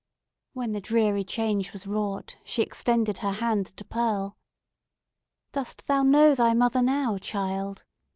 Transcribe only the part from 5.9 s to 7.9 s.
know thy mother now, child?"